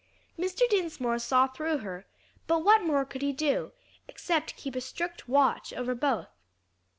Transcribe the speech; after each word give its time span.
Mr. 0.35 0.67
Dinsmore 0.67 1.19
saw 1.19 1.45
through 1.45 1.77
her, 1.77 2.07
but 2.47 2.65
what 2.65 2.83
more 2.83 3.05
could 3.05 3.21
he 3.21 3.31
do, 3.31 3.71
except 4.07 4.55
keep 4.57 4.75
a 4.75 4.81
strict 4.81 5.27
watch 5.29 5.71
over 5.73 5.93
both. 5.93 6.39